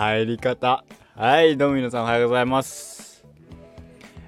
[0.00, 0.82] 入り方。
[1.14, 3.22] はい、どうも皆さんおはようございます。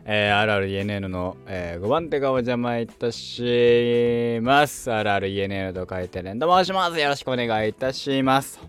[0.05, 4.91] えー、RRENN の、えー、5番手がお邪魔いたします。
[4.91, 7.00] RRENN と書いてねんと申します。
[7.00, 8.61] よろしくお願いいたします。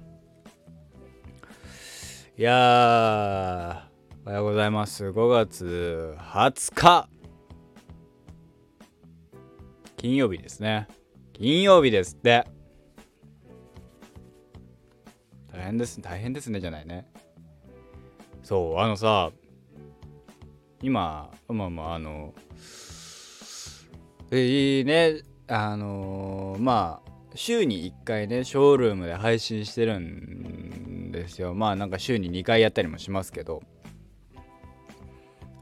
[2.37, 5.09] いやー、おはようございます。
[5.09, 7.09] 5月20日。
[9.97, 10.87] 金曜日ですね。
[11.33, 12.45] 金曜日ですって。
[15.53, 17.07] 大変です大変ですねじゃないね。
[18.41, 19.31] そうあのさ
[20.81, 22.33] 今まあまああの
[24.31, 25.21] いいね。
[25.47, 31.53] あのまあ週に1回ねショールームで配信してるんですよ。
[31.53, 33.61] まあなんか週に2回やったりもしますけど。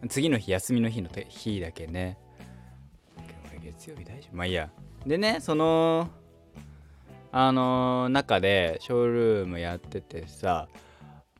[0.09, 2.17] 次の日休みの日の日だけね。
[3.63, 4.35] 月曜日大丈夫。
[4.35, 4.71] まあいいや。
[5.05, 6.09] でねその
[7.31, 10.67] あの、中でショールームやっててさ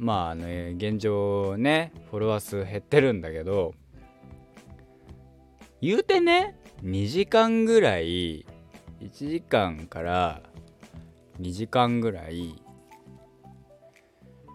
[0.02, 3.76] まあね現状ねフォロワー数減ってるんだけど
[5.80, 8.48] 言うてね2時間ぐらい
[9.00, 10.42] 1時間から
[11.40, 12.56] 2時間ぐらい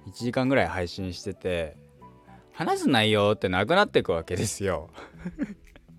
[0.08, 1.76] 1時間ぐらい配信してて
[2.52, 4.90] 話す内容ってなくなってくわけですよ。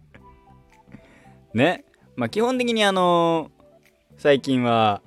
[1.53, 1.85] ね。
[2.17, 5.01] まあ基本的にあのー、最近は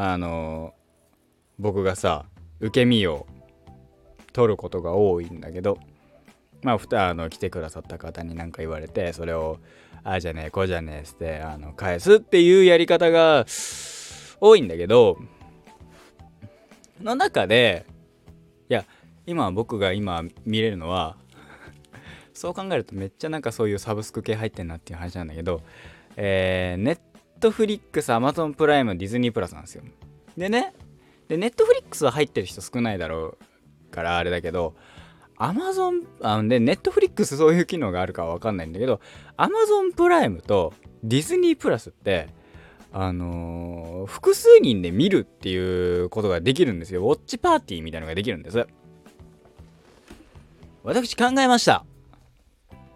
[0.00, 0.74] あの
[1.58, 2.26] 僕がさ
[2.60, 3.26] 受け身を
[4.32, 5.76] 取ることが多いんだけど
[6.62, 9.58] まあふたあの来てくださった方に何か言われてそれを
[10.04, 13.44] ああじゃねえこうじゃねえってあの返すっていうやり方が
[14.40, 15.18] 多いんだけど
[17.02, 17.84] の中で
[18.68, 18.84] いや
[19.26, 21.16] 今僕が今見れるのは
[22.34, 25.60] そう考えるとめっちゃなんかそういうサブスク系入ってんなっていう話なんだけど、
[26.14, 26.98] えー、ネッ
[27.38, 29.84] ットフリックス、アマゾンプライム、ディズニープラスなんですよ。
[30.36, 30.74] でね、
[31.28, 33.38] で、ネットフリックスは入ってる人少ないだろ
[33.88, 34.74] うからあれだけど、
[35.36, 39.00] アマゾン、あで、ネットフリックスそういう機能があるかはわかんないんだけど、
[39.36, 42.28] アマゾンプライムとディズニープラスって、
[42.92, 47.02] あのー、複数人で見るっていうことができるんですよ。
[47.02, 48.66] ウォッチパーティーみたいなのができるんです。
[50.82, 51.84] 私考えました。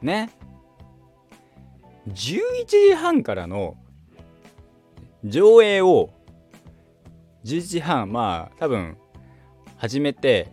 [0.01, 0.31] ね。
[2.09, 3.77] 11時半からの
[5.25, 6.11] 上映を
[7.45, 8.97] 11時半まあ多分
[9.77, 10.49] 始めて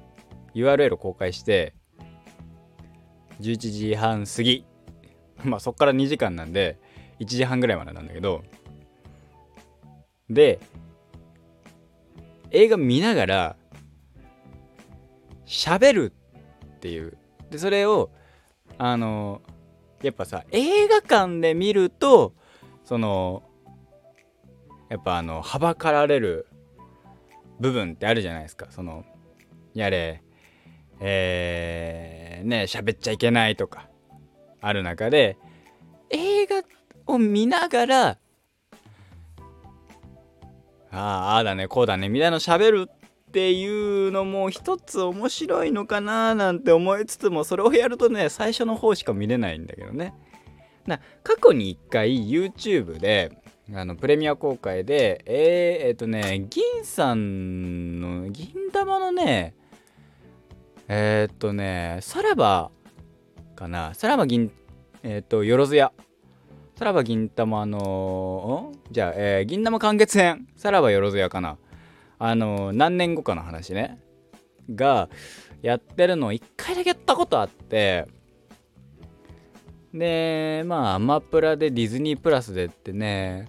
[0.54, 1.74] URL 公開して
[3.42, 4.66] 11時半過ぎ。
[5.44, 6.78] まあそっから2時間なんで
[7.20, 8.44] 1時半ぐらいまでなんだけど。
[10.30, 10.60] で
[12.52, 13.56] 映画見ながら
[15.46, 16.14] 喋る
[16.66, 17.18] っていう。
[17.50, 18.12] でそれを
[18.78, 19.42] あの
[20.04, 22.34] やっぱさ映画館で見ると
[22.84, 23.44] その
[24.90, 26.48] やっぱあのはばかられる
[27.60, 28.68] 部分ってあるじゃないですか。
[28.70, 29.06] その
[29.74, 30.24] やれ
[31.00, 33.90] えー、ね喋っちゃいけないとか
[34.62, 35.38] ある中で
[36.10, 36.64] 映画
[37.06, 38.18] を見ながらあ
[40.92, 50.14] ああだねこうだねみたいなの喋るっていうのも一つ面白いのかななんて思いつつもそれをやるとね最初の方しか見れないんだけどね。
[50.86, 53.32] な過去に一回 YouTube で
[53.74, 59.54] あのプレミア公開でえー、えっ、ー、とね銀さんの銀玉のね
[60.88, 62.72] えー、っとねさらば
[63.60, 63.94] かな。
[63.94, 64.52] さらば銀
[65.04, 65.92] え、っとよろずや。
[66.78, 70.48] さらば銀玉のんじゃあ、え、銀玉完結編。
[70.56, 71.58] さらばよろずやかな。
[72.18, 74.00] あの何年後かの話ね。
[74.74, 75.10] が
[75.62, 78.08] やってるのを1回だけやったことあって。
[79.94, 83.48] でまあアマプラでディズニープラスでってね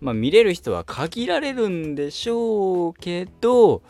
[0.00, 3.82] まあ見れる人は限られるんでしょうけど、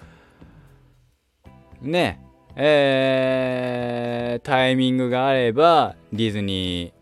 [1.81, 2.21] ね、
[2.57, 6.95] えー、タイミングがあればディズニー、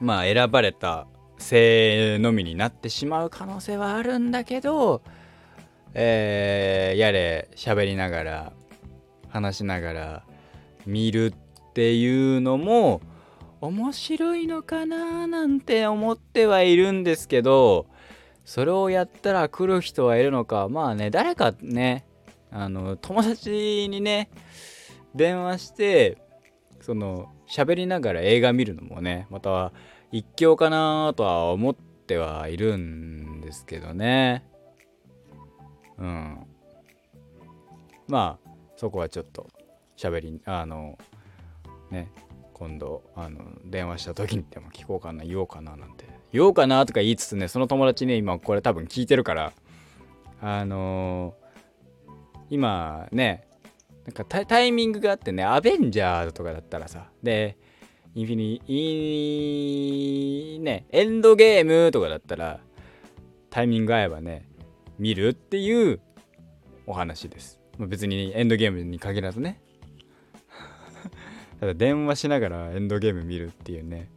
[0.00, 1.06] まあ選ばれた
[1.38, 5.02] 性のみになってしまう可能性はあるんだけど、
[5.94, 8.52] えー、やれ喋りながら
[9.28, 10.24] 話しながら
[10.86, 13.00] 見るっていうのも
[13.62, 17.86] 面白いのかななんて思ってはいるんですけど
[18.44, 20.68] それをやったら来る人はいるのか。
[20.68, 22.04] まあね誰かね
[22.50, 24.30] あの友達にね
[25.14, 26.18] 電話して
[26.80, 29.72] その喋りながら映画見るのもねまた
[30.10, 34.44] 一興かなとは思ってはいるんですけどね。
[35.98, 36.38] うん。
[38.08, 39.46] まあそこはちょっと
[39.96, 40.98] 喋りあの
[41.92, 42.10] ね
[42.54, 46.06] 今度あの電話した時にでも聞こうかな言おうかななんて。
[46.32, 49.52] 言おうかなとか言いつつねその友達ね今これ多分聞いてるから。
[50.40, 51.34] あの
[52.50, 53.46] 今ね
[54.04, 57.56] なんかタイミングがあってねアベンジャーズとかだったらさで
[58.14, 58.60] インフィニ
[60.56, 62.58] いねエンドゲームとかだったら
[63.50, 64.48] タイミング合えばね
[64.98, 66.00] 見るっていう
[66.86, 69.61] お話です、別にエンドゲームに限らずね。
[71.62, 74.10] ただ電話しながらエンドゲーム見るっていうね。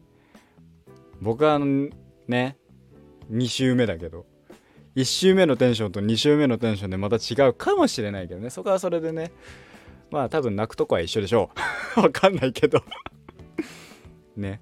[1.21, 1.89] 僕はあの
[2.27, 2.57] ね
[3.31, 4.25] 2周目だけど
[4.95, 8.49] 1周目のテンションと2周目のテンションでまた違うかもしれないけどね。
[8.49, 9.31] そこはそれでね
[10.09, 11.51] まあ多分泣くとこは一緒でしょ
[11.95, 12.01] う。
[12.01, 12.81] わかんないけど。
[14.35, 14.59] ね。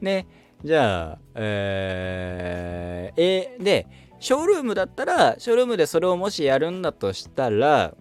[0.00, 0.26] ね。
[0.64, 3.86] じゃあえー、えー、で
[4.18, 7.94] ショールームだったらショールームでそれをもしやるんだとしたら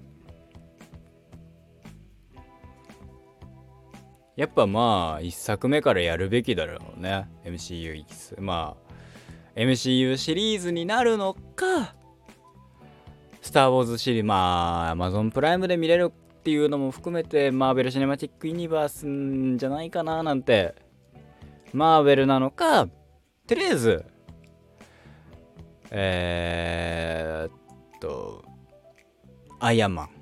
[4.41, 7.29] やっぱまあ1作目からやるべきだろうね。
[7.45, 8.03] MCU
[8.41, 8.93] まあ
[9.55, 11.93] MCU シリーズになるのか。
[13.39, 20.73] スター・ウォーズシリーズまあ Amazon プライムで見れるっていうのも含めてマーベル・シネマティック・ユニバースんじゃないかななんて。
[21.71, 22.87] マーベルなのか。
[23.45, 24.05] とりあえず
[25.91, 28.43] えー、っと
[29.59, 30.20] アイアンマン。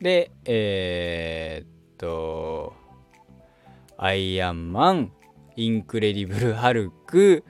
[0.00, 2.74] で、えー、っと、
[3.96, 5.12] アイアンマン、
[5.56, 7.44] インクレディブル・ハルク、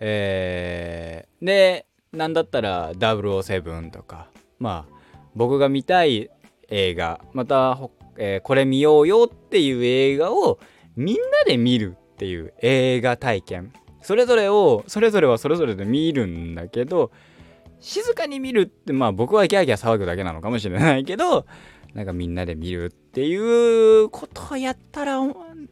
[0.00, 4.28] えー、で、なんだったら007とか、
[4.58, 4.94] まあ、
[5.34, 6.30] 僕が見たい
[6.68, 7.78] 映画、また、
[8.18, 10.58] えー、これ見ようよっていう映画を
[10.94, 13.72] みんなで見るっていう映画体験。
[14.02, 17.12] それぞれを、それぞれはそれぞれで見るんだけど、
[17.82, 21.46] 静かに見るってまあ僕はギャーギャー騒ぐだけなのかもしれないけど
[21.92, 25.18] なんかみんなで見るっていうことをやったら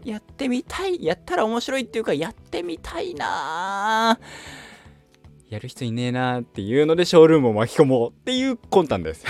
[0.05, 4.19] やってみたいやったら面白いっていうかやってみたいな。
[5.49, 9.25] やる人いねえなっていうのでショールームを巻き込もうっていう魂胆です。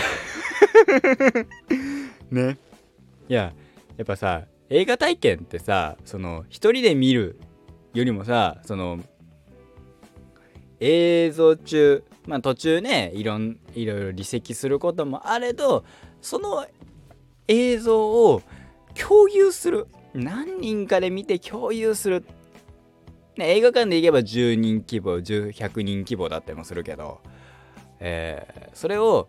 [2.30, 2.58] ね。
[3.28, 3.52] いや
[3.96, 7.38] やっぱさ映画体験ってさその一人で見る
[7.94, 8.98] よりもさその
[10.80, 15.84] 映像中まあ途中ねいろんいろいろ離席することもあれど
[16.22, 16.64] その
[17.48, 18.40] 映像を
[18.94, 22.24] 共有する何人かで見て共有する、
[23.36, 27.20] ね、映画館で行けば10人規模100人規模だったりもするけど、
[27.98, 29.28] えー、それを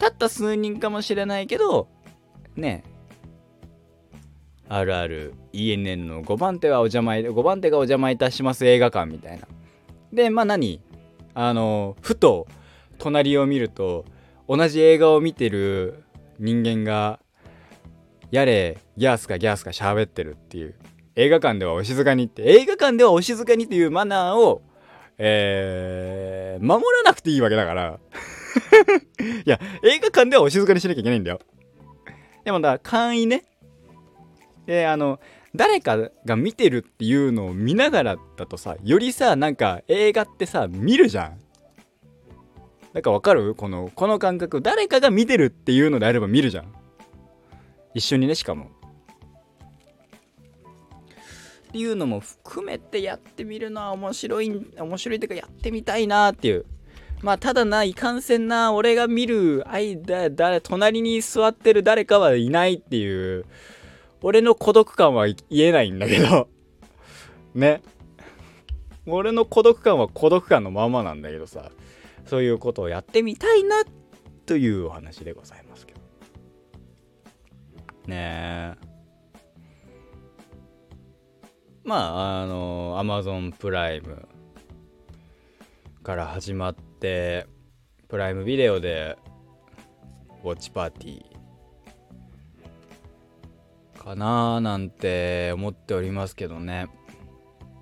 [0.00, 1.86] たった数人かもしれないけど
[2.56, 2.82] ね
[4.68, 9.46] あるある ENN の5番手はお邪魔5番手がお邪魔いたします映画館みたいな。
[10.12, 10.80] でまあ何
[11.34, 12.46] あのふと
[12.98, 14.04] 隣を見ると
[14.48, 16.04] 同じ映画を見てる
[16.38, 17.20] 人間が
[18.30, 20.74] やれギャースかギャースか喋ってるっていう。
[21.14, 24.62] 映画館ではお静かにって映画館ではお静かにっていうマナーを
[25.18, 27.98] えー、守らなくていいわけだから。
[29.46, 31.40] いや映画館ではお静かにしなきゃいけないんだよ。
[32.44, 33.44] でもだ簡易ね。
[34.66, 35.20] であの
[35.54, 41.38] 誰かが見てるっていうのを見ながらだとさよりさなんか映画ってさ見るじゃん。
[42.94, 43.54] なんかわかる？
[43.54, 44.62] このこの感覚。
[44.62, 46.72] 誰かが見てるっていうのであれば見るじゃん。
[47.94, 48.64] 一緒にねしかも。
[48.64, 48.68] っ
[51.72, 56.66] ていうのも含めてやってみるのは面白い面白いというかやってみたいなっていう。
[57.22, 63.44] まあただないかんせんな俺が見る間誰隣に座ってる誰かはいないっていう。
[64.22, 66.48] 俺の孤独感は言えないんだけど。
[67.54, 67.82] ね。
[69.06, 71.70] 俺の孤独感は孤独感のままなんだけどさ。
[72.26, 73.82] そういうことをやってみたいな
[74.46, 76.00] というお話でございますけど。
[78.06, 78.92] ねえ。
[81.84, 84.28] まああのアマゾンプライム
[86.04, 87.46] から始まって
[88.08, 89.18] プライムビデオで
[90.44, 91.31] ウォッチパーティー
[94.02, 96.88] かななんて思っておりますけどね。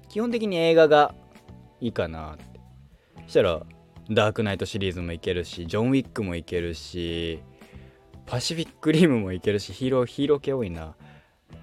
[0.09, 1.15] 基本的に映画が
[1.81, 2.45] いいかなって。
[3.27, 3.63] そしたら
[4.11, 7.41] ダークナイトシリーズもいけるしジョン・ウィックもいけるし
[8.27, 10.95] パシフィックリムもいけるしヒーローヒーロー系多いな。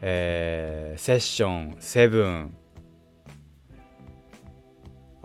[0.01, 2.55] えー、セッションセブン。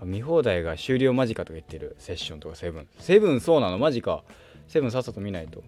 [0.05, 1.95] 見放題が終了間近とか言ってる。
[1.99, 2.89] セッションとかセブン。
[2.99, 3.79] セブンそうなの？
[3.79, 4.25] マジか。
[4.67, 5.63] セブンさっさと見ないと。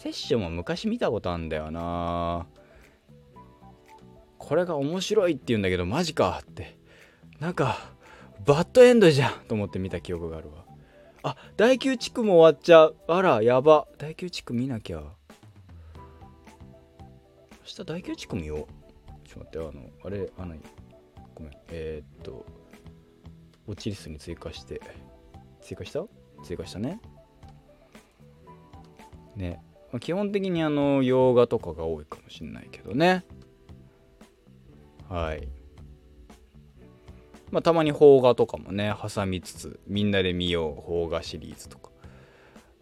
[0.00, 2.46] セッションも昔見たことあんだよな。
[4.38, 6.78] これが面白いって言うんだけどマジかって。
[7.38, 7.76] なんか
[8.46, 10.64] バッドエンドじゃんと思って見た記憶があるわ。
[11.22, 12.96] あ第9地区も終わっちゃう。
[13.08, 13.88] あらやば。
[13.98, 15.00] 第9地区見なきゃ。
[15.00, 15.06] 明
[17.66, 19.28] 日第9地区見よう。
[19.28, 20.54] ちょっと待ってあのあれあの
[21.34, 21.52] ごめん。
[21.68, 22.46] えー、っと
[23.66, 24.80] ウォッチリストに追加して。
[25.60, 26.06] 追加した？
[26.42, 27.02] 追加したね。
[29.36, 33.24] ね、ま、基本的にあの洋画とかが多いかもしんないけどね。
[35.08, 35.48] はい。
[37.50, 41.90] まあたまに邦画とかもね挟みつつみんなで見よう邦画シリーズとか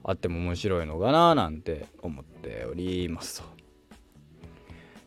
[0.04, 3.48] あっても面白いのかななんて思っておりますと。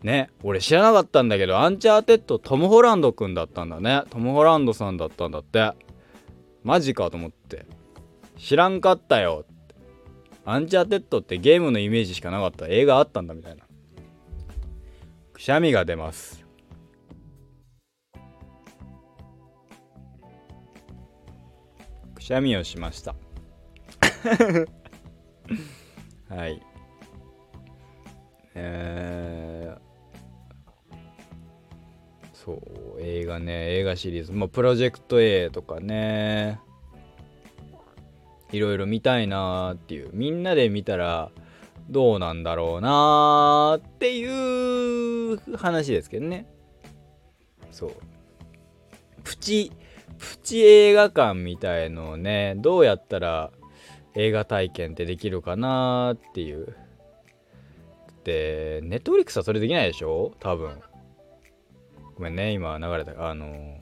[0.02, 4.04] ね俺知らなかったんだけどアンチャーテッドトム・ホランドくんだったんだね。
[4.10, 5.74] トム・ホランドさんだったんだって。
[6.64, 7.66] マジかと思って。
[8.38, 9.46] 知らんかったよ
[10.44, 13.64] アンチャーテッドってゲームのイメージしかなかった映画あったんだみたいな。
[15.34, 16.44] くしゃみが出ます。
[22.16, 23.16] くしゃみをしました。
[26.36, 26.62] はい。
[28.56, 29.80] えー、
[32.34, 34.32] そう映画ね映画シリーズ。
[34.32, 36.60] まあプロジェクト A とかね
[38.52, 40.10] いろいろ見たいなーっていう。
[40.14, 41.32] みんなで見たら
[41.90, 46.46] どうなんだろうなーっていう話ですけどね。
[47.72, 47.92] そう。
[49.24, 49.72] プチ
[50.18, 53.52] プチ映画館みたいのをねどうやったら
[54.16, 56.76] 映画体験ってできるかなーっていう。
[58.24, 60.34] でネットフリックスはそれできないでしょ？
[60.40, 60.80] 多分。
[62.16, 63.30] ごめんね今流れた。
[63.30, 63.80] あの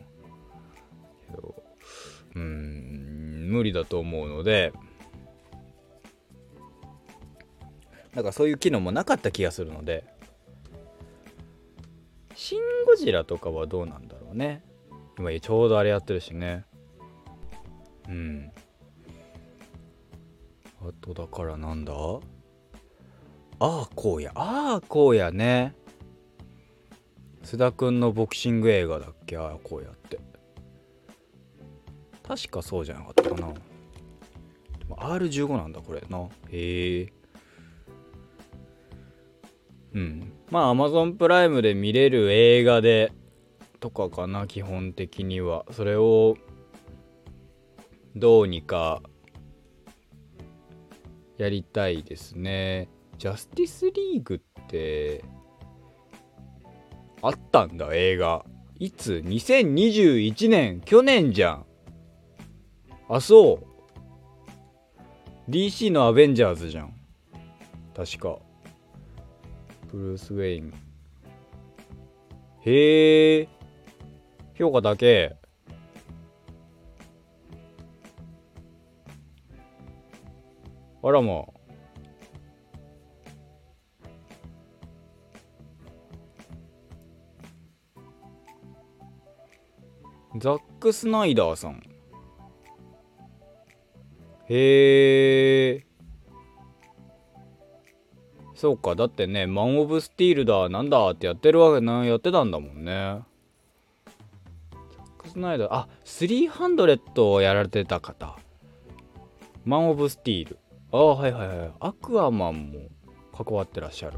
[2.36, 3.19] うん。
[3.50, 4.72] 無理だと思うので
[8.14, 10.06] なんかそういう機能もなかった気がするので
[12.36, 14.64] シン・ゴジラとかはどうなんだろうね。
[15.18, 16.64] 今ちょうどあれやってるしね。
[18.08, 18.52] うん。
[20.82, 21.94] あとだからなんだ？
[21.94, 22.22] あ
[23.60, 25.76] あこうやああこうやね。
[27.44, 29.36] 須田くんのボクシング映画だっけ？
[29.38, 30.20] ああこうやって。
[32.30, 33.54] 確かそうじゃなかったかな。
[34.98, 36.28] R15 なんだこれな。
[36.52, 37.14] へえ。
[39.96, 40.34] うん。
[40.52, 43.12] まあ Amazon プライムで見れる映画で
[43.80, 45.66] とかかな基本的には。
[45.72, 46.38] それを
[48.16, 49.02] どうにか
[51.40, 52.90] やりたいですね。
[53.18, 55.26] ジャスティスリーグって
[57.24, 58.46] あったんだ映画。
[58.78, 61.69] いつ？2021年去年じゃん。
[63.12, 63.60] あそ
[65.48, 65.52] う。
[65.52, 66.94] DC のアベンジャーズじゃん。
[67.96, 68.38] 確か。
[69.92, 70.72] ブルース・ウェイン。
[72.62, 73.50] へえ
[74.54, 75.36] 評価だけ。
[81.02, 81.46] あらま
[90.38, 91.89] ザック・スナイダーさん。
[94.50, 95.86] へえ
[98.56, 102.92] そうかだってねマン・オブ・スティールだなんだってやってるわけなやってたんだもんね。
[102.92, 103.24] ザ
[105.04, 105.68] ック・スナイダー。
[105.72, 108.38] あ300をやられてた方。
[109.64, 110.60] マン・オブ・スティール。
[110.92, 112.80] ああはいはいはいアクアマンも
[113.32, 114.18] 関わってらっしゃる。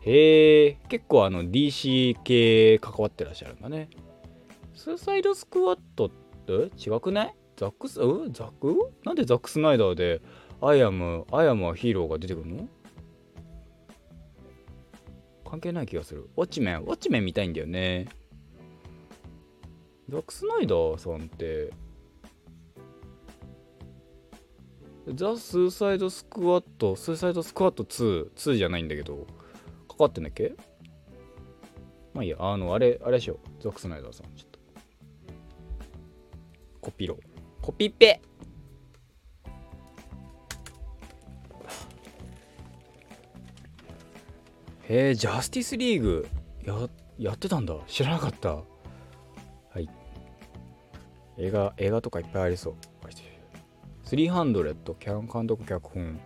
[0.00, 3.88] へえ結構あの DC 系関わってらっしゃるんだね。
[4.74, 6.14] スーサイドスクワッドって？
[6.76, 7.34] 違くない？
[7.56, 8.32] ザックス、うん？
[8.32, 8.92] ザック？
[9.04, 10.20] なんでザックスナイダーで
[10.60, 12.68] アイアム、アイアムアヒーローが出てくるの？
[15.48, 16.28] 関係ない気がする。
[16.36, 18.08] ウォッチメン、ウォッチメン見たいんだよね。
[20.08, 21.72] ザックスナイダーさんって、
[25.14, 29.26] ザ・スーサイドスクワット、スーサイドスクワット2、2じゃないんだけど、
[29.88, 30.54] かかってんだっけ？
[32.14, 33.38] まあいいや、あの、あれ、あれでしょ。
[33.60, 34.26] ザックスナイダーさん。
[34.34, 34.58] ちょっと。
[36.80, 37.33] コピロー。
[37.64, 38.20] コピペ。
[44.82, 46.28] へえジャスティスリーグ
[46.66, 46.74] や
[47.16, 47.74] やってたんだ。
[47.86, 48.56] 知らなかった。
[48.56, 48.64] は
[49.76, 49.88] い。
[51.38, 52.74] 映画映画とかいっぱいありそう。
[54.04, 56.20] 300キャン監督脚本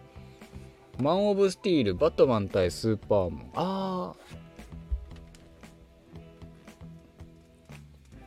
[1.00, 3.30] マン・オブ・スティールバットマン対スーパー。
[3.30, 4.12] マンあ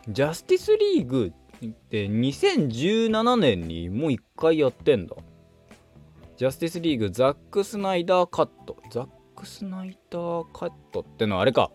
[0.08, 1.34] ジャスティスリーグ
[1.90, 5.16] で2017年にもう一回やってんだ
[6.38, 11.72] ジャスティスリーグザック・スナイダーカットザック・スナイダーカットってのはあれか。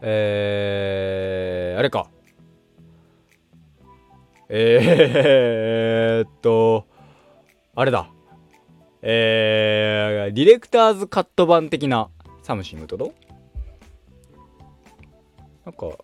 [0.00, 2.08] えー、あれか。
[4.48, 6.86] えー、っと
[7.74, 8.12] あれだ。
[9.02, 12.10] えー、ディレクターズカット版的な
[12.44, 12.96] something と？
[12.96, 13.12] ど
[15.64, 15.96] なんかちょっ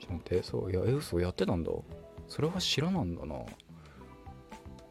[0.00, 1.70] と待ってそういやえ嘘やってたんだ。
[2.28, 3.34] それは知らなんだな。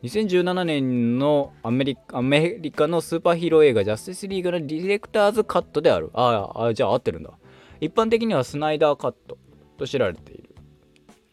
[0.04, 6.12] 2017年のアメリアメリカのスーパーヒーロー映画ジャスティスリーグのディレクターズカットである。
[6.14, 7.32] ああじゃあ合ってるんだ。
[7.80, 9.38] 一般的にはスナイダーカット
[9.78, 10.56] と知られている。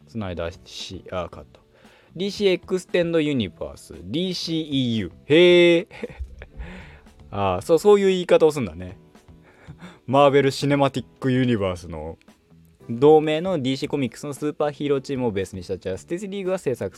[0.09, 1.61] スナイダーシーカット。
[2.17, 3.95] DC エクステンドユニバース。
[3.95, 5.89] DCEU へえ。
[7.31, 8.97] ああそうそういう言い方をするんだね。
[10.07, 12.19] マーベル・シネマティック・ユニバースの
[12.91, 16.97] 同名の DC コミックスのスーパーヒーローチームをベースにしたジャスティスリーグが制作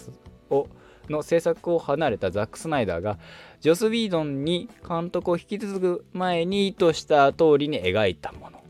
[0.51, 0.69] を
[1.09, 3.19] の制作を離れたザック・スナイダーが
[3.61, 8.63] ジョス・ウィードンに監督を引き継ぐ前に意図した通りに描いたもの。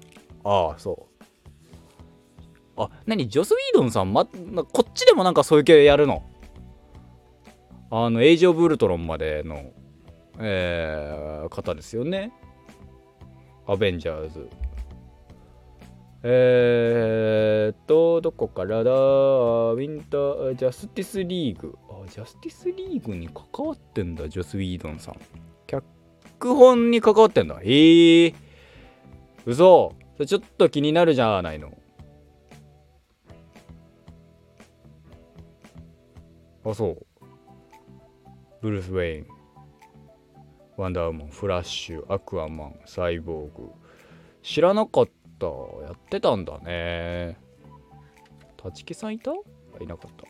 [0.44, 1.22] ああそう。
[2.76, 6.22] あ何ジョス・ウィードンさん、ま、こっちでもなんかそういう系やるの？
[7.90, 9.70] あのエイジ・オブ・ウルトロンまでの、
[10.38, 12.32] えー、方ですよね。
[13.66, 14.48] アベンジャーズ。
[16.28, 18.90] えー、っと、どこからだ？
[18.90, 21.78] ウィンター、ジャスティスリーグ。
[21.88, 25.20] あ、ジャスティスリーグに関わってんだ、ジョス・ウィードンさん。
[25.68, 25.84] 脚
[26.40, 27.60] 本に関わってんだ。
[27.62, 28.34] へえー。
[29.46, 29.94] 嘘
[30.26, 31.70] ちょっと気になるじゃないの。
[36.64, 37.06] あ、そう。
[38.60, 39.26] ブルース・ウェイン。
[40.76, 43.70] ワンダーウーマン、フラッシュ、アクアマン、サイボーグ。
[44.42, 45.12] 知らなかった。
[45.40, 47.36] やってたんだね。
[48.64, 49.32] 立木さんいた？
[49.80, 50.26] いなかった。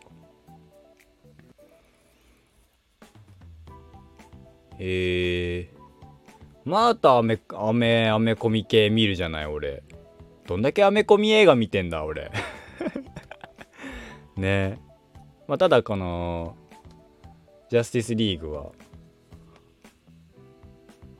[4.78, 5.78] えー、
[6.64, 9.82] またアメアメアメコミ系見るじゃない俺。
[10.46, 12.30] どんだけアメコミ映画見てんだ俺。
[14.36, 14.78] ね。
[15.46, 16.56] まあただこの
[17.70, 18.72] ジャスティスリーグは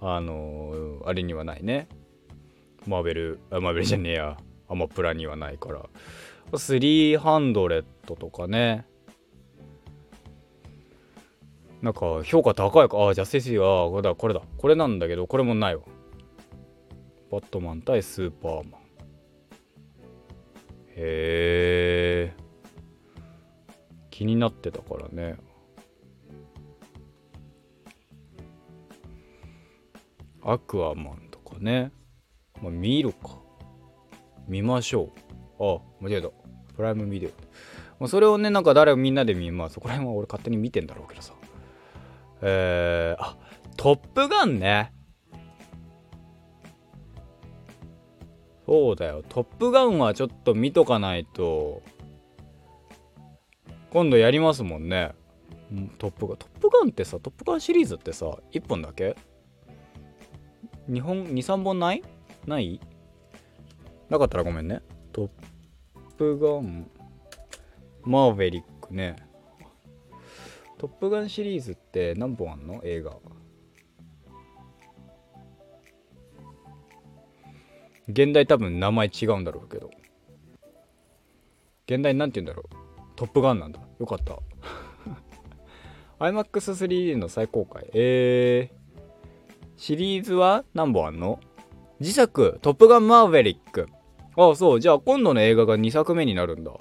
[0.01, 1.89] あのー、あれにはないね。
[2.87, 4.37] マーベルあマーベルじゃねえや。
[4.69, 5.85] アマプラにはないから。
[6.53, 8.87] 300とかね。
[11.83, 12.99] なんか評価高いか。
[12.99, 13.59] ああジャスティスリー。
[13.61, 14.43] はこれだこれだ。
[14.59, 15.83] これなんだけどこれもないわ。
[17.31, 18.81] バットマン対スーパーマン。
[20.99, 22.35] へえ
[24.11, 25.37] 気になってたからね。
[30.43, 31.93] アクアマンとかね。
[32.63, 33.39] まあ、見るか。
[34.49, 35.11] 見ましょ
[35.59, 35.65] う。
[35.65, 36.29] ああ、間違えた。
[36.75, 37.31] プライムビデオ。
[37.99, 39.75] まあ、それをね、なんか誰みんなで見ます。
[39.75, 41.35] そこら辺は俺勝手に見てんだろうけどさ。
[42.43, 43.37] えー、あ、
[43.77, 44.93] トップガンね。
[48.67, 49.23] そうだよ。
[49.29, 51.83] トップガンはちょっと見とかないと、
[53.91, 55.15] 今度やりますもんね。
[55.99, 56.37] トップガン。
[56.37, 59.17] トップガンってさ、トップガンシリーズってさ、1本だけ
[60.91, 62.03] ?2 本、2、3本ない？
[62.47, 62.81] ない？
[64.09, 64.81] なかったらごめんね。
[65.13, 65.29] トッ
[66.17, 66.89] プガン、
[68.05, 69.17] マーヴェリックね。
[70.79, 72.81] トップガンシリーズって何本あんの？
[72.85, 73.17] 映画。
[78.09, 79.91] 現代多分名前違うんだろうけど。
[81.89, 82.77] 現代なんて言うんだろう？
[83.17, 83.81] トップガンなんだ。
[83.99, 84.39] よかった。
[86.25, 87.91] IMAX3D の最高回。
[87.93, 88.77] えー、
[89.77, 91.41] シリーズは何本あんの？
[92.01, 93.89] 自作、トップガンマーヴェリック。
[94.37, 94.81] ああ、そう。
[94.81, 96.73] じゃあ今度の映画が2作目になるんだ。
[96.73, 96.77] じ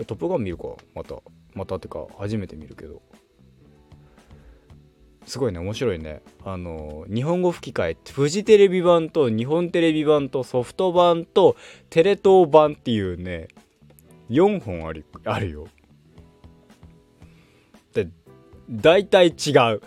[0.00, 0.64] ゃあトップガン見るか。
[0.94, 1.16] また。
[1.54, 3.00] またってか、初めて見るけど。
[5.26, 6.22] すごいね、面白いね。
[6.44, 11.56] あの、日本語吹き替え、フジテレビ版と日本テレビ版とソフト版と
[11.90, 13.48] テレ東版っていうね、
[14.30, 15.68] 4本あるあるよ。
[17.94, 18.08] で、
[18.70, 19.80] 大体違う。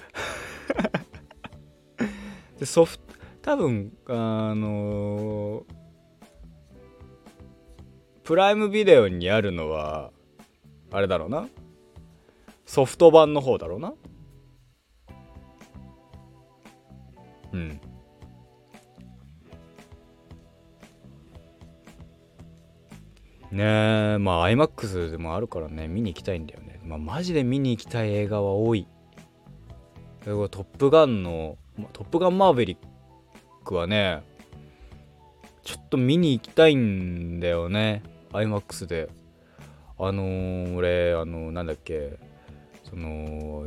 [2.59, 3.04] でソフト
[3.45, 5.67] 多分あの、
[8.23, 10.12] プライムビデオにあるのは
[10.91, 11.47] あれだろうな。
[12.65, 13.93] ソフト版の方だろうな。
[17.53, 17.69] うん。
[23.51, 23.63] ね
[24.15, 25.88] えまあ iMAX でもあるからね。
[25.88, 26.81] 見に行きたいんだよね。
[26.84, 28.88] まあマジで見に行きたい映画は多い。
[30.23, 31.60] トップガンの
[31.93, 32.94] トップガンマーヴェリッ
[33.65, 34.23] クはね
[35.63, 38.04] ちょっと見に行きたいんだよね。
[38.32, 39.10] iMAX で。
[39.97, 42.19] あのー、俺あのー、なんだっけ。
[42.84, 43.63] その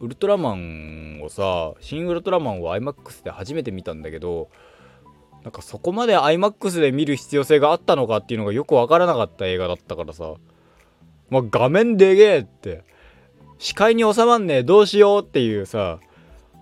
[0.00, 4.50] ウルトラマンをさ新ウルトラマンを iMAX で初めて見たんだけど
[5.42, 10.34] なんかそこまで iMAX で見る必要性があったのかっていうのがよくわからなかった映画だったからさ。
[11.28, 12.84] まあ画面でげえって。
[13.58, 15.98] 視界に収まんねえどうしようっていうさ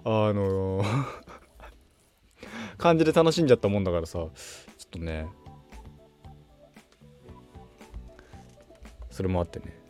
[0.05, 1.22] あのー
[2.83, 4.19] 感じで楽しんじゃったもんだからさ。
[4.19, 4.31] ちょっ
[4.91, 5.27] とね。
[9.11, 9.81] それもあってね。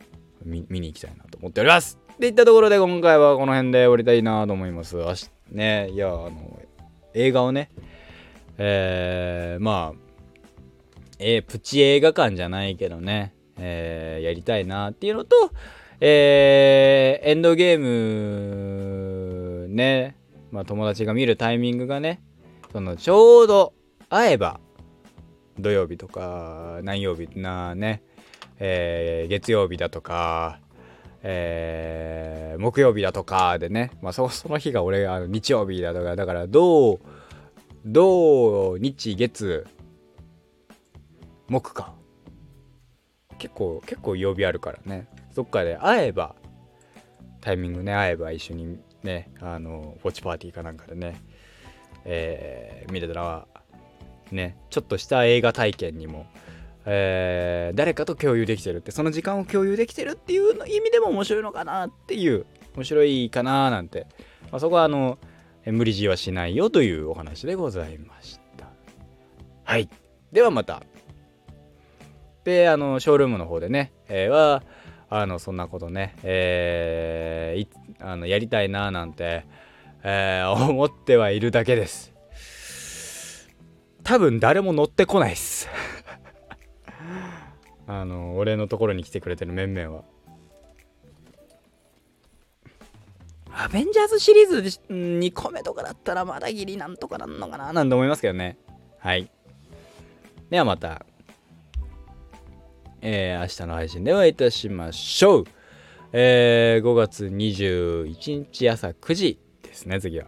[0.45, 1.97] 見に行きたいなと思っております。
[2.13, 4.97] っていったところで今回はこの辺で終わりたいなと思います。
[4.97, 6.61] 明日ねいやあの
[7.13, 7.69] 映画をね。
[8.57, 9.99] えー、まあ
[11.17, 15.51] えー、プチ映画館じゃないけどね、えー、やりたいなっていうのと、
[15.99, 20.17] えー、エンドゲームね、
[20.51, 22.21] まあ友達が見るタイミングがね、
[22.73, 23.73] そのちょうど
[24.09, 24.59] 会えば、
[25.59, 28.01] 土曜日とか何曜日なね、
[28.57, 30.59] えー、月曜日だとか、
[31.21, 36.99] えー、木曜日だとかでね、まあそその日が俺あの日曜日だとか、だから土、
[37.85, 39.67] 土、日、月、
[41.47, 41.93] 木か。
[43.37, 45.07] 結構、結構曜日あるからね。
[45.35, 46.35] どっかで会えば、
[47.39, 51.21] タイミングね、会えば一緒にね、あの、ウォッチパーティーかなんかでね、
[52.05, 53.47] えー、見れたら、
[54.31, 56.25] ね、ちょっとした映画体験にも、
[56.85, 64.07] えー、誰かと共有できてるって、その時間を共有できてるっていう意味でも面白いのかなっていう、面白いかななんて、
[64.51, 65.17] まあ、そこはあの、
[65.65, 68.67] 無理強いはしないよというお話でございました。
[69.63, 69.89] はい。
[70.31, 70.83] ではまた。
[72.43, 74.63] で、あの、ショールームの方でね、えー、は、
[75.09, 79.45] あの、そんなことね、えー、あのやりたいななんて、
[80.03, 82.13] えー、思ってはいるだけです。
[84.03, 85.69] 多分誰も乗ってこないっす。
[87.87, 90.03] あの俺のところに来てくれてる面々は。
[93.55, 98.57] アベンジャーズシリーズ2個目とかだったらまだギリなんとかなんのかななんて思いますけどね。
[98.99, 99.29] はい。
[100.49, 101.05] ではまた。
[103.05, 105.45] えー、明日の配信でお会いいたしましょう。
[106.13, 109.42] えー、5月21日朝9時。
[109.73, 110.27] ですね次は。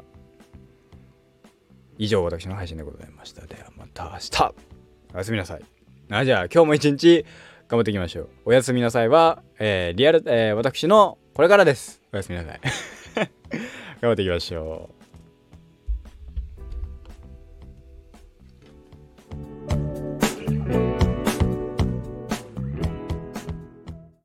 [1.98, 3.46] 以上私の配信でございました。
[3.46, 4.56] ではまた明日。
[5.14, 5.62] おやすみなさい。
[6.10, 7.26] あじゃあ今日も一日
[7.68, 8.30] 頑張っていきましょう。
[8.46, 12.02] おやすみなさいは、えー、リアル、えー、私のこれからです。
[12.12, 12.60] おやすみなさい。
[14.02, 15.05] 頑張っていきましょう。